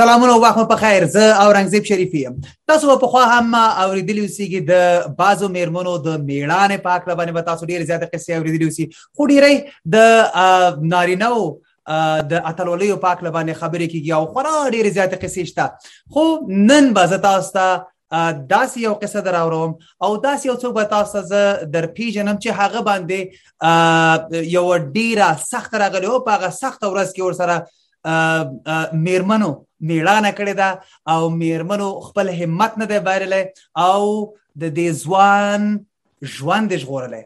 [0.00, 2.36] سلامونه وخت په خیر زه اورنګزیب شریفی یم
[2.70, 4.78] تاسو په خوا هم اوریدلی اوسئ د
[5.18, 9.66] بازو میرمنو د میړانه پاک لبانه به تاسو ډیر زیات قصې اوریدلی اوسئ خو ډیرې
[9.94, 11.40] د نارینو
[12.30, 15.70] د اتلولیو پاک لبانه خبرې کیږي او خورا ډیر زیات قصې شته
[16.14, 16.24] خو
[16.70, 17.84] نن به زه تاسو ته
[18.52, 19.74] داس یو قصه دراوروم
[20.08, 25.74] او داس یو څوک به تاسو زه در پیژنم چې هغه باندې یو ډیره سخت
[25.84, 27.58] راغلی او په هغه سخت ورځ کې ور سره
[28.06, 33.44] میرمنو میړانه کړې ده او میرمنو خپل همت نه دی بایرلې
[33.76, 35.60] او د دې ځوان
[36.34, 37.24] ژوند ژغورلې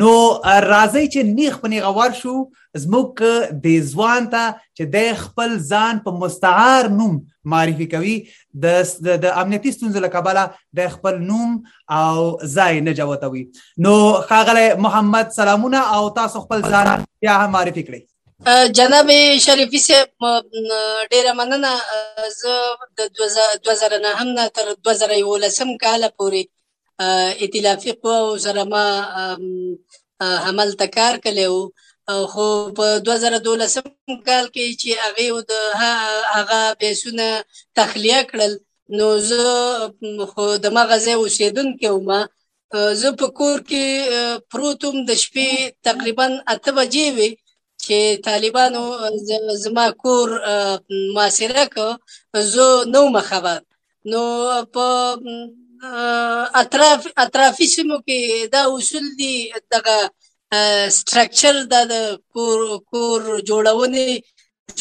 [0.00, 0.12] نو
[0.72, 2.34] راځي چې نیخ په نیغه ور شو
[2.82, 3.08] زموږ
[3.64, 4.44] د ځوان ته
[4.76, 7.14] چې د خپل ځان په مستعار نوم
[7.54, 8.16] معرفي کوي
[8.62, 8.64] د
[9.24, 10.44] د امنیتي ستونزو لکباله
[10.80, 11.50] د خپل نوم
[12.02, 12.14] او
[12.54, 13.44] ځای نه جوتوي
[13.88, 13.94] نو
[14.30, 16.88] خاغله محمد سلامونه او تاسو خپل ځان
[17.22, 18.02] بیا هم معرفي کړئ
[18.48, 19.10] جناب
[19.44, 20.08] شریفي صاحب
[21.12, 21.74] ډیره مننه
[22.40, 22.56] زه
[22.96, 23.00] د
[23.68, 26.42] 2000 نه هم نه تر 2011 کال پورې
[27.46, 28.84] ائتلافي قوه سره ما
[30.48, 31.60] عمل تکار کړو
[32.36, 32.46] خو
[32.78, 33.84] په 2012
[34.26, 35.52] کال کې چې هغه د
[36.34, 37.28] هغه پیسونه
[37.82, 38.52] تخلیه کړل
[39.00, 39.90] نو زه
[40.32, 42.18] خو د مغزه اوسیدونکو ما
[43.04, 45.50] زه په کور کې پروتم د شپې
[45.92, 47.30] تقریبا 8 بجې وي
[47.90, 48.84] چې طالبانو
[49.64, 50.28] زما کور
[51.14, 51.88] معاصره کو
[52.52, 53.58] زه نو مخبر
[54.10, 54.20] نو
[54.74, 54.84] په
[56.62, 58.20] اطراف اطرافي سیمو کې
[58.52, 59.34] دا اصول دي
[59.72, 59.96] دغه
[60.96, 61.56] سټراکچر
[61.92, 61.94] د
[62.34, 62.58] کور
[62.92, 64.08] کور جوړونې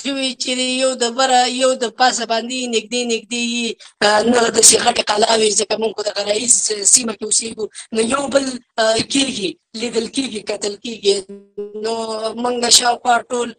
[0.02, 0.52] شوی چې
[0.84, 3.68] یو د بره یو د پاسه باندې نږدې نږدې یي
[4.32, 6.54] نه د شیخټه قلاوي ځکه موږ د غرایز
[6.94, 8.48] سیمه کې اوسېږو نو یو بل
[9.14, 9.50] کېږي
[9.82, 11.14] لیدل کېږي قتل کېږي
[11.84, 11.94] نو
[12.42, 13.50] موږ شاوخوا ټول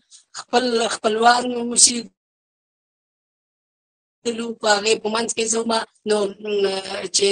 [0.40, 0.64] خپل
[0.94, 2.02] خپلوان موسیقي
[4.28, 6.18] دلو په هغه په منځ کې زما نو
[7.16, 7.28] چې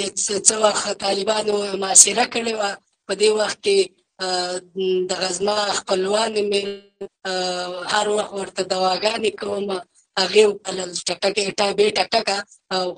[0.47, 2.63] څو وخت طالبانو معاصره کړې و
[3.09, 3.79] په دې وخت کې
[5.09, 6.63] د غزما خپلوان مې
[7.93, 9.67] هر وخت ورته دواګانې کوم
[10.21, 12.37] هغه بلل ټکټه ټابه ټکټه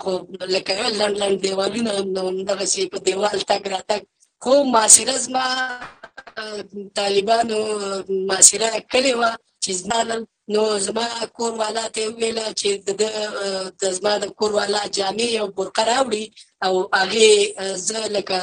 [0.01, 0.13] خو
[0.55, 4.03] لکه لند لند دیوالونه نو دغه سي په دیوال تک را تک
[4.43, 5.47] خو معاصره زما
[7.01, 7.59] طالبانو
[8.29, 9.29] معاصره کړې و
[9.63, 10.09] چې ځنان
[10.55, 11.07] نو زما
[11.37, 12.71] کور والا ته ویل چې
[13.83, 16.25] د زما د کور والا جامې او برقه راوړي
[16.67, 17.27] او هغه
[17.89, 18.41] زه لکه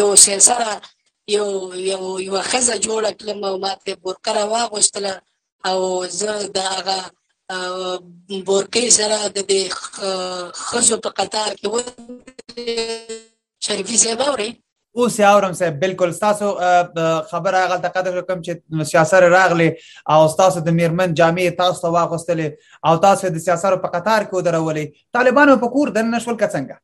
[0.00, 0.68] یو سره
[1.28, 5.12] یو یو یو خزه جوړه کړم او ماته بورکه را واغوستله
[5.68, 6.98] او زه د هغه
[8.46, 9.62] بورکې سره د دې
[10.68, 11.74] خزو په قطار کې و
[13.66, 14.50] شریفي صاحب اوري
[14.96, 16.48] اوس یې اورم صاحب بالکل تاسو
[17.30, 19.68] خبره هغه د قدر کوم چې سیاسر راغلی
[20.12, 22.48] او تاسو د میرمن جامعې تاسو واغوستلې
[22.86, 26.82] او تاسو د سیاسر په قطار کې درولې طالبانو په کور دنه شول کڅنګه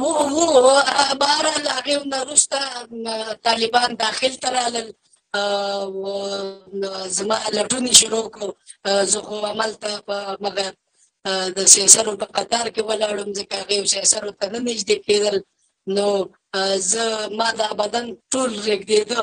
[0.00, 0.46] مو مو
[1.22, 2.60] بار هغه نه رسته
[3.44, 4.88] طالبان داخل ترالل
[7.16, 8.46] زما لټونی شروع کو
[9.10, 10.68] زه خو عمل ته په مګه
[11.58, 15.36] د سیاسرو په قطار کې ولاړم ځکه هغه سیاسرو ته نه نږدې کېدل
[15.96, 16.08] نو
[16.90, 17.06] زه
[17.38, 19.20] ما دا بدن ټول رګدېده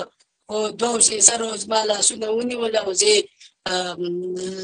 [0.52, 3.14] او دوه سیاسرو زما لاسونه ونیول او زه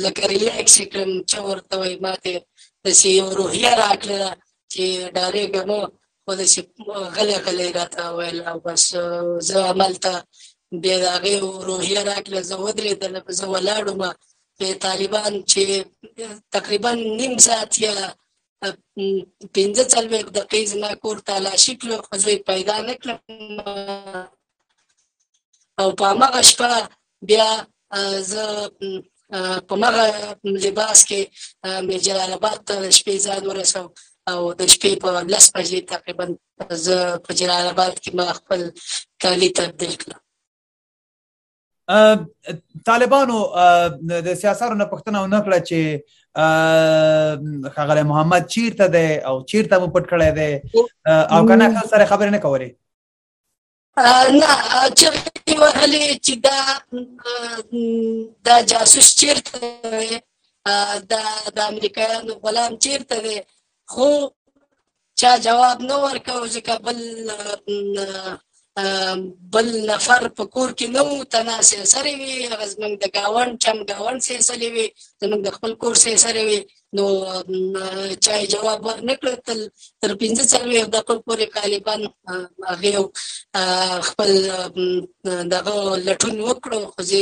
[0.04, 2.36] لکه ریلیکس کړم چې ورته وای ماته
[2.86, 4.24] د سی روحیه راکړه
[4.74, 4.86] چې
[5.18, 5.80] ډایرکټ مو
[6.30, 6.60] ولې چې
[7.18, 8.84] غلې غلې راته ویل او بس
[9.48, 10.14] زه عمل ته
[10.84, 11.34] بیا د هغې
[11.70, 14.02] روحیه راکړله زه ودرېدل زه ولاړم
[14.88, 15.64] طالبان چې
[16.56, 17.96] تقریبا نیم ساعت یا
[19.56, 23.20] پنځه څلوېښت دقیقې زما کور تالاشي کړو خو زه پیدا نه کړم
[25.82, 26.72] او په هماغه شپه
[27.32, 27.50] بیا
[28.32, 28.44] زه
[29.68, 30.06] په مغه
[30.64, 31.22] لباس کې
[31.88, 33.86] مې جلال آباد ته شپې ځان ورسو
[34.32, 36.26] او د شپې په لس بجې تقریبا
[36.86, 38.62] زه په جلال آباد کې ما خپل
[39.24, 40.22] کالي تبدیل کړم
[42.90, 43.38] طالبانو
[44.28, 45.80] د سیاسارو نه پښتنه نه کړه چې
[47.78, 50.48] خغله محمد چیرته ده او چیرته مو پټ کړی ده
[51.38, 52.70] او کنه خل سره خبرې نه کولې
[54.42, 54.52] نه
[55.00, 55.06] چې
[55.62, 56.60] وهلې چې دا
[58.50, 59.70] دا جاسوس چیرته ده
[61.14, 61.24] دا
[61.58, 63.36] د امریکایانو غلام چیرته ده
[63.94, 64.08] خو
[65.20, 67.00] چا جواب نه ورکاو ځکه بل
[69.56, 73.78] بل نفر په کور کې نه وو تناسې سره وي هغه زمنګ د گاون چم
[73.94, 74.86] گاون سه سره وي
[75.22, 76.60] زمنګ د خپل کور سه سره وي
[77.00, 77.06] نو
[78.26, 79.60] چا جواب ورنکړ تل
[80.02, 82.02] تر 15 سره د خپل پورې طالبان
[82.72, 82.94] هغه
[84.08, 84.32] خپل
[85.54, 85.76] دغه
[86.08, 87.22] لټون وکړو خو زه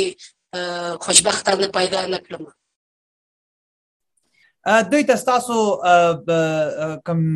[1.08, 2.44] خوشبختانه پیدا نکړم
[4.68, 5.78] دوی تاسو
[7.06, 7.36] کوم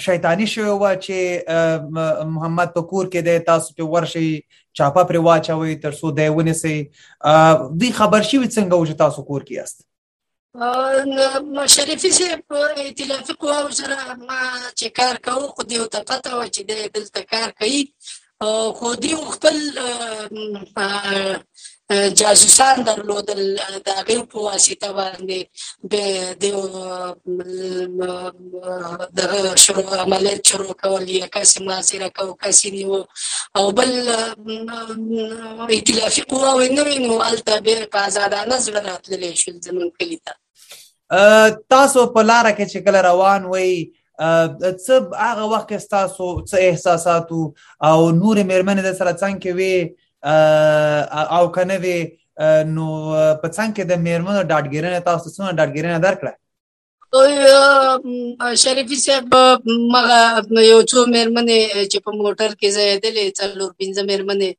[0.00, 1.14] شیطانی شوی و چې
[2.30, 4.40] محمد پکور کې د تاسو په ورشي
[4.80, 6.74] چاپا پر واچوي تر څو دی ونی سي
[7.82, 9.78] دی خبر شي څنګه وځ تاسو کور کې است
[11.76, 14.40] شریفي سي په ائتلاف قواو سره ما
[14.80, 17.82] چې کار کوم خو دی ته پته و چې د دلته کار کوي
[18.82, 19.56] خو دی خپل
[21.90, 23.42] جاسوسان درلودل
[23.86, 25.40] د هغه په واسطه باندې
[25.92, 25.94] د
[29.18, 29.20] د
[29.64, 32.94] شروع عملیات شروع کول یا کسي محاصره کول کسي نیو
[33.60, 33.92] او بل
[35.74, 40.32] ائتلافي قواوې نه وي نو هلته بیا په ازادانه زړه راتللی شو زموږ کلي ته
[41.70, 43.70] تاسو په لاره کې چې کله روان وئ
[44.84, 44.94] څه
[45.28, 47.28] هغه وخت کې تاسو څه احساسات
[47.88, 49.76] او نور مېرمنې د سره څنګه کې وي
[51.36, 51.96] او کنه وی
[52.74, 52.86] نو
[53.42, 56.32] په څنګه کې د میرمنو ډاډګیرنه تاسو څنګه ډاډګیرنه درکړه
[58.62, 59.28] شریفي صاحب
[59.94, 60.18] مغه
[60.72, 64.50] یو څو مېرمنې چې په موټر کې زیاتلې څلور پنځه مېرمنې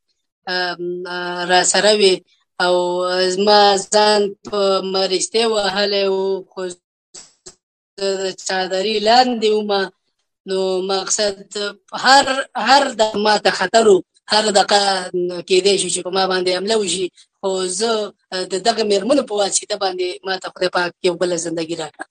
[1.54, 2.16] را سره وي
[2.66, 2.76] او
[3.46, 4.60] ما ځان په
[4.94, 6.18] مرسته وهلې او
[6.52, 6.64] خو
[8.48, 9.72] چادرې لاندې وم
[10.50, 10.60] نو
[10.92, 11.38] مقصد
[12.04, 12.26] هر
[12.68, 14.00] هر د ماته خطر وو
[14.34, 14.80] هر دغه
[15.50, 17.06] کېدې شي چې ما باندې حمله وشي
[17.40, 17.50] خو
[17.82, 17.92] زه
[18.54, 22.06] د دغه مرمنو په واسطه باندې ما ته خدای پاک یو بل ژوندۍ راکړه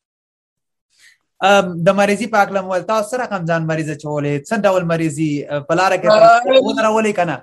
[1.88, 5.30] د مریضي په اکلم ولتا سره کوم ځان مریض چولې څه ډول مریضي
[5.72, 7.36] بلار کې ودرولې کنه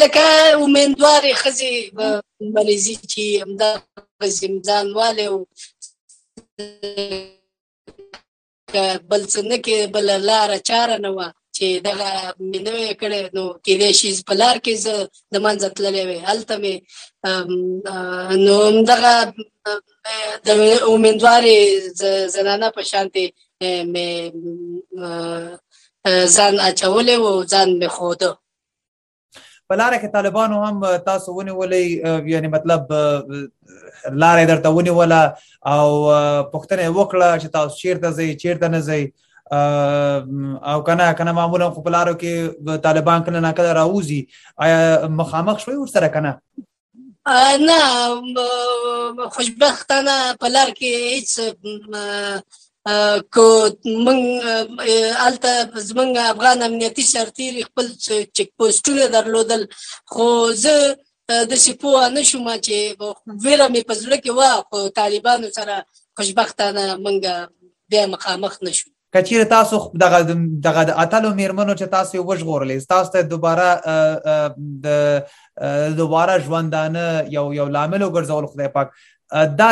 [0.00, 0.26] لکه
[0.62, 1.74] ومندوارې خزي
[2.56, 3.70] مریضي چې امدا
[4.38, 5.26] زمدان والے
[9.10, 11.22] بل څه نه کې بل لار چاره نه و
[11.56, 12.06] چې دغه
[12.50, 14.94] مې نه کړې نو کېدې شي په لار کې زه
[15.34, 16.74] د منځ تللې وې هلته مې
[18.46, 18.56] نو
[18.92, 19.12] دغه
[20.46, 20.48] د
[20.94, 21.60] امیدوارې
[22.36, 23.24] زنانه په شانتي
[23.92, 24.12] مې
[26.34, 28.30] ځان اچولې و ځان مې خوده
[29.68, 30.76] په لار کې طالبانو هم
[31.10, 31.84] تاسو ونیولې
[32.36, 32.82] یعنی مطلب
[34.22, 35.22] لارې درته ونیوله
[35.74, 35.88] او
[36.52, 39.02] پښتنه وکړه چې تاسو چیرته ځئ چیرته نه ځئ
[39.52, 42.50] او کنه کنه معمولا خو پلارو کې
[42.84, 44.20] طالبان کله نه کله راوځي
[44.66, 44.78] آیا
[45.16, 46.32] مخامخ شوي ور سره کنه
[47.70, 47.80] نه
[49.34, 50.14] خوشبختانه
[50.44, 51.32] پلار کې هیڅ
[53.34, 53.46] کو
[54.06, 54.16] من
[55.26, 55.52] الته
[55.88, 59.62] زمنګ افغان امنیتي سرتیری خپل چک پوسټونه درلودل
[60.14, 60.28] خو
[60.62, 60.74] زه
[61.50, 64.40] د شپو نه شوم چې ویره مې په زړه کې و
[64.70, 65.76] خو طالبانو سره
[66.22, 70.22] خوشبختانه منګه بیا مخامخ نشو کچیر تاسو دغه
[70.64, 73.66] دغه اتلو میرمنو چې تاسو وژغورلې تاسو ته دوباره
[74.82, 74.86] د
[75.98, 77.04] دوباره ژوندانه
[77.36, 78.90] یو یو لامل وګرځول خدای پاک
[79.60, 79.68] دا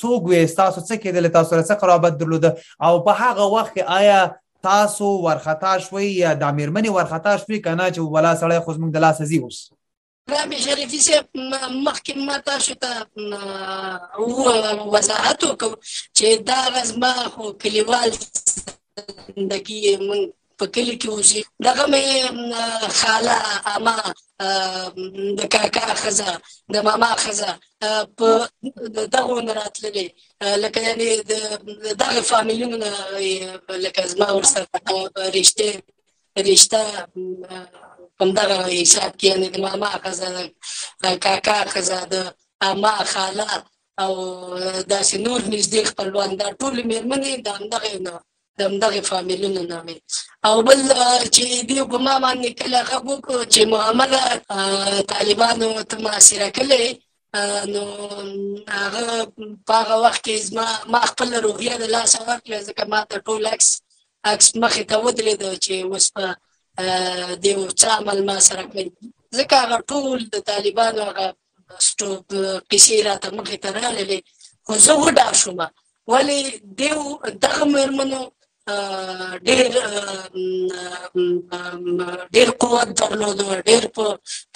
[0.00, 2.44] څوک وې تاسو څه کېدل تاسو سره څه قرابت درلود
[2.86, 4.20] او په هغه وخت کې آیا
[4.72, 9.08] تاسو ورختا شوي یا د میرمنې ورختا شوي کنه چې ولا سړی خو زمونږ د
[9.08, 9.58] لاس زی اوس
[10.30, 11.26] رامي شریفي صاحب
[11.84, 12.90] مخکې ما تاسو ته
[14.94, 15.70] وضاحت وکړ
[16.18, 18.10] چې دا غزما خو کلیوال
[19.36, 20.24] زندگی مونږ
[20.58, 22.04] په کلی کې اوسې دغه مې
[23.00, 23.36] خاله
[23.74, 23.96] اما
[25.40, 26.30] د کاکا خزه
[26.76, 27.50] د ماما خزه
[28.16, 28.28] په
[29.14, 30.06] دغه راتللې
[30.64, 31.08] لکه یعنی
[32.04, 32.78] دغه فامیلونو
[33.84, 34.66] لکه زما ورسره
[35.36, 35.70] رښتې
[36.48, 36.82] رښتا
[38.22, 40.28] همدغه حساب کې یعنې د ماما ښځه
[41.02, 42.14] د کاکا ښځه د
[42.68, 43.50] اما خاله
[44.02, 44.12] او
[44.92, 48.14] داسې نور نږدې خپلوان دا ټولې مېرمنې د همدغې نه
[48.58, 49.96] د همدغې فامیلونو نه وي
[50.48, 50.80] او بل
[51.34, 54.22] چې دې په ما باندې کله هغه وکړو چې معامله
[55.14, 56.86] طالبانو ته مؤثره کړې
[57.74, 57.84] نو
[58.80, 59.04] هغه
[59.68, 63.42] په هغه وخت کې زما ما خپل روحیه د لاسه ورکړه ځکه ما ته ټول
[63.54, 63.68] عکس
[64.32, 66.26] عکس مخې ته ودرېده چې اوس په
[66.78, 68.86] د یو چا عمل ما سره کوي
[69.38, 71.26] ځکه هغه ټول د طالبانو هغه
[71.86, 72.22] سټوب
[72.70, 74.18] قصې راته مخې ته راغلې
[74.66, 75.58] خو زه وډار شوم
[76.12, 76.38] ولې
[76.80, 77.00] دیو
[77.44, 78.22] دغه مرمنو
[79.48, 79.68] ډېر
[82.34, 84.04] ډېر قوت درلود ډېر په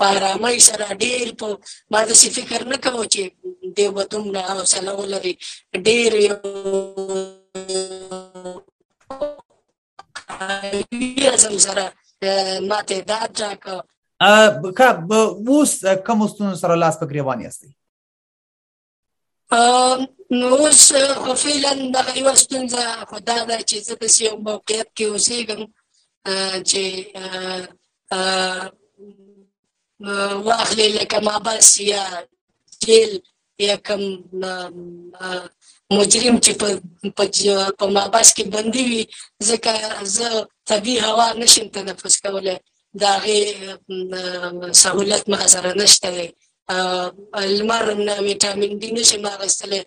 [0.03, 1.47] پارامۍ سره ډېر په
[1.95, 3.23] ما د څه فکر نه کوم چې
[3.81, 5.35] دیو به دومره حوصله ولري
[5.89, 6.37] ډېر یو
[11.35, 11.85] ازم سره
[12.23, 13.75] ماته دا ځکه
[14.29, 14.89] ا کا
[15.49, 15.73] اوس
[16.07, 17.71] کوم ستونزو سره لاس په ګریوان یاستئ
[20.39, 20.83] نو اوس
[21.23, 25.63] خو فعلا دا یو ستونزه خو دا ده چې زه په یو موقعیت کې اوسېږم
[26.69, 26.83] چې
[30.49, 32.05] واخلې لکه ما بس یا
[32.87, 33.13] جیل
[33.67, 34.05] یا کوم
[35.99, 36.67] مجرم چې په
[37.79, 39.03] په مابس کې بندي وي
[39.49, 39.73] ځکه
[40.17, 40.29] زه
[40.71, 42.57] طبي هوا نشم تنفس کولای
[43.03, 43.41] دا غي
[44.83, 46.27] سہولت ما سره نشته دی
[47.41, 49.81] المر نه ویټامین ډي نشم اخیستلی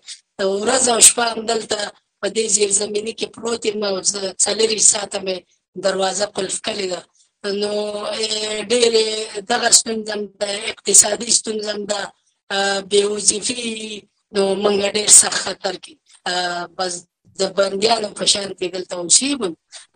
[0.58, 1.78] ورځ او شپه همدلته
[2.20, 5.36] په دې زیرزمیني کې پروت یم او زه څلېروي ساعته مې
[5.84, 7.00] دروازه قلف کړې ده
[7.62, 7.72] نو
[8.72, 9.06] ډېرې
[9.54, 12.00] دغه ستونزه ده اقتصادي ستونزه ده
[12.90, 13.62] بې وظیفي
[14.34, 15.94] نو موږ ډېر سخت خطر کې
[16.80, 16.94] بس
[17.42, 19.40] د بنديانو په شان کې دلته اوسېم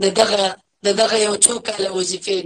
[0.04, 0.42] د دغه
[0.88, 2.38] د دغه یو څو کال وظیفې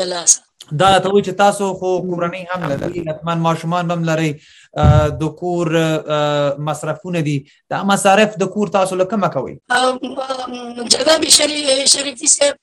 [0.00, 0.40] د لاسه
[0.80, 4.30] دا ته وی چې تاسو خو کورنۍ هم لرئ لطمان ماشومان هم لرئ
[5.22, 5.68] د کور
[6.68, 7.36] مصرفونه دي
[7.74, 9.54] دا مصارف د کور تاسو لکه مکوي
[10.96, 12.56] جدا به شریف شریفي صاحب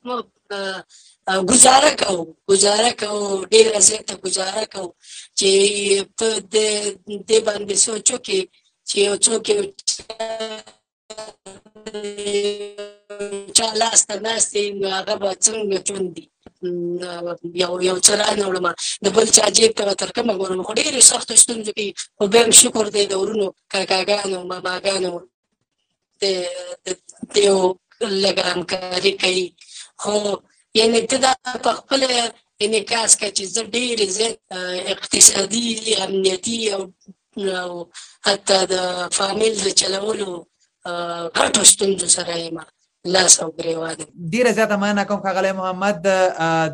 [1.37, 4.89] گزاره کوو گزاره کوو ډیره زیاته گزاره کوو
[5.39, 5.49] چې
[6.17, 6.27] په
[7.29, 8.39] دې باندې سوچو کې
[8.89, 9.45] چې یو څوک
[13.57, 16.25] چا لاس ته ناستې نو هغه به څنګه چون دي
[17.61, 18.67] یو یو څه راوړم
[19.05, 21.87] د بل چا جیب ته تر کومه ګورم خو ډېرې سختو ستونزو کې
[22.19, 25.13] خو بیا هم شکر دی د ورونو کاکاګانو ماماګانو
[27.33, 27.59] د یو
[28.23, 29.47] لږ همکاري کوي
[30.03, 30.15] خو
[30.73, 31.33] یعنی ته دا
[31.63, 32.03] په خپل
[32.61, 37.85] انعکاس کې چې زه ډېر زیات اقتصادي امنیتي او
[38.27, 40.27] حتی د فامیل د چلولو
[40.89, 42.59] غټو ستونزو سره یم
[43.15, 46.01] لاس او ګریوان ډیر زیاته مننه کوم خغلی محمد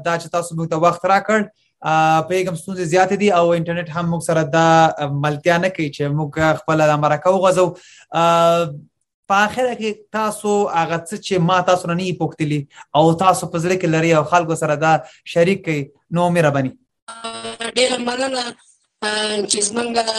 [0.06, 4.12] دا چې تاسو موږ ته وخت راکړ په کوم ستونزې زیات دي او انټرنیټ هم
[4.16, 4.68] موږ سره دا
[5.28, 7.68] ملتیا نه کوي چې موږ خپل د امریکا وغځو
[9.29, 12.60] په اخره کې تاسو هغه څه چې ما تاسو نه پوښتلی
[12.98, 14.94] او تاسو په ځل کې لري او خلکو سره دا
[15.34, 15.82] شریک کړئ
[16.17, 16.72] نو مې ربني
[17.77, 18.44] ډېر مننه
[19.51, 20.13] چې زمونږ د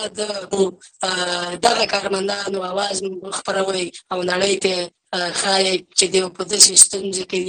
[1.66, 2.98] دغه کارمندانو आवाज
[3.38, 4.74] خبروي او نړۍ ته
[5.40, 5.66] خای
[5.98, 7.40] چې دی په دې ستونزې کې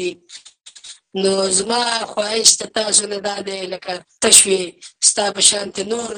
[1.21, 4.61] نو زما خواهش ته تاسو نه دا دی لکه تشوي
[5.07, 6.13] ستا په شان نور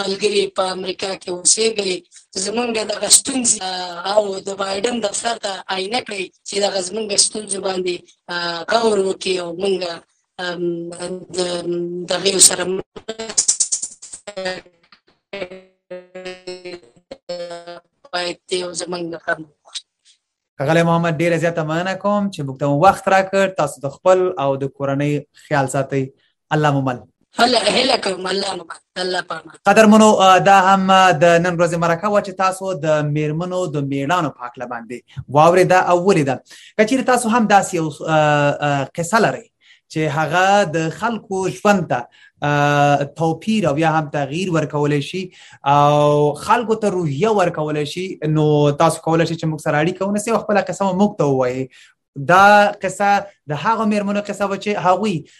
[0.00, 1.96] ملګری په امریکا کې اوسېږي
[2.44, 3.48] زمونږ د غستونځ
[4.14, 7.96] او د بایدن دفتر ته آینه کړی چې د غزمنګ غستونځ باندې
[8.82, 9.76] غور وکړي او مونږ
[11.36, 11.38] د
[12.10, 12.64] دغه سره
[18.12, 19.50] باید یو زمونږ خبره
[20.60, 24.50] غلی محمد ډیره زیاته مننه کوم چې موږ ته وخت راکړ تاسو د خپل او
[24.64, 26.00] د کورنۍ خیال ساتئ
[26.56, 26.98] الله مو مل
[27.38, 28.66] هله هله کوم الله مو
[29.04, 30.10] الله پامه قدرمنو
[30.48, 30.86] دا هم
[31.22, 35.80] د نن ورځې مرکه و چې تاسو د میرمنو د میړانو پاک لباندې واورې دا
[35.94, 36.42] اولې ده
[36.82, 37.88] کچیر تاسو هم داسې یو
[39.00, 39.46] قصه لرئ
[39.92, 40.44] چې هغه
[40.76, 42.00] د خلکو ژوند ته
[43.20, 45.22] توپیر او یا هم تغییر ورکول شي
[45.72, 48.06] او خلکو ته روحیه ورکول شي
[48.36, 48.44] نو
[48.82, 51.68] تاسو کولای شئ چې موږ سره اړیکه ونیسئ او خپل قسم موږ ته ووایئ
[52.28, 53.10] دا قصه
[53.50, 55.30] د هغه میرمنو قصه و چې هغوی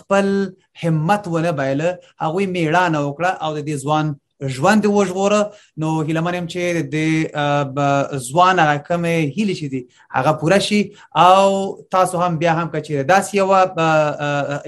[0.00, 0.34] خپل
[0.82, 4.06] همت ونه بایله هغوی میړانه وکړه او د دې ځوان
[4.48, 5.42] ژوند وژغوره
[5.76, 6.58] نو هیله منم چې
[6.94, 7.80] د
[8.28, 9.82] ځوان هغه کوم هیله چې دي
[10.16, 10.80] هغه پوره شي
[11.14, 13.46] او تاسو هم بیا هم کچې داس یو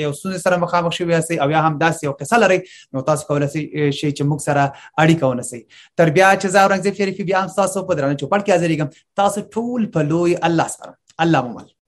[0.05, 2.61] یو سونه سره مخامخ شوی یاست او یا هم داس یو قصه لري
[2.93, 3.51] نو تاسو کولای
[3.93, 5.63] شئ چې موږ سره اړیکه ونسي
[5.97, 9.41] تر بیا چې زاورنګ زفیری بیا هم تاسو په درنه چوپړ کې حاضر یم تاسو
[9.41, 11.82] ټول په لوی الله سره الله مو